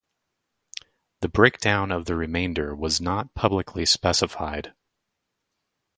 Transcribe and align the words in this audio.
The 1.19 1.29
breakdown 1.29 1.91
of 1.91 2.05
the 2.05 2.15
remainder 2.15 2.73
was 2.75 2.99
not 2.99 3.35
publicly 3.35 3.85
specified. 3.85 4.73